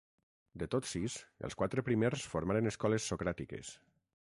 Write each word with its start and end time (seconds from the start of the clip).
De 0.61 0.67
tots 0.75 0.93
sis, 0.95 1.17
els 1.49 1.57
quatre 1.59 1.85
primers 1.91 2.25
formaren 2.33 2.73
escoles 2.73 3.09
socràtiques. 3.13 3.75